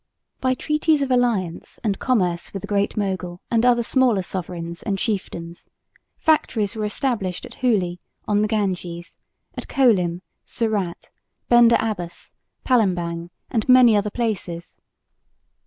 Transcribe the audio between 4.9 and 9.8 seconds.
chieftains factories were established at Hooghly on the Ganges, at